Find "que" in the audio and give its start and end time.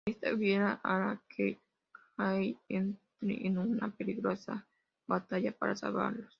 1.29-1.61